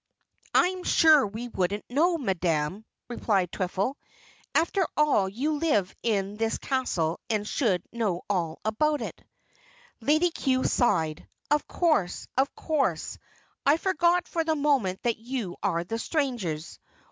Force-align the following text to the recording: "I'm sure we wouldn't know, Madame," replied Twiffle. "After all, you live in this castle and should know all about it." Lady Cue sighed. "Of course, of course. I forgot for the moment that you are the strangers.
"I'm 0.55 0.83
sure 0.83 1.27
we 1.27 1.49
wouldn't 1.49 1.85
know, 1.87 2.17
Madame," 2.17 2.85
replied 3.07 3.51
Twiffle. 3.51 3.93
"After 4.55 4.87
all, 4.97 5.29
you 5.29 5.57
live 5.59 5.95
in 6.01 6.37
this 6.37 6.57
castle 6.57 7.19
and 7.29 7.47
should 7.47 7.83
know 7.91 8.23
all 8.27 8.61
about 8.65 9.03
it." 9.03 9.21
Lady 9.99 10.31
Cue 10.31 10.63
sighed. 10.63 11.27
"Of 11.51 11.67
course, 11.67 12.27
of 12.35 12.55
course. 12.55 13.19
I 13.63 13.77
forgot 13.77 14.27
for 14.27 14.43
the 14.43 14.55
moment 14.55 15.03
that 15.03 15.17
you 15.19 15.57
are 15.61 15.83
the 15.83 15.99
strangers. 15.99 16.79